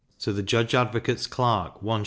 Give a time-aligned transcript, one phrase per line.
[0.19, 1.91] to the judge advocate's clerk 1s.